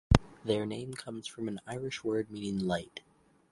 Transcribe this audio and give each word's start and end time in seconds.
Their 0.43 0.65
name 0.65 0.95
comes 0.95 1.27
from 1.27 1.47
an 1.47 1.61
Irish 1.67 2.03
word 2.03 2.31
meaning 2.31 2.57
"light". 2.65 3.01